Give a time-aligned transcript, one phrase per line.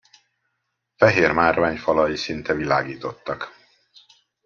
[0.95, 3.51] Fehér márványfalai szinte világítottak.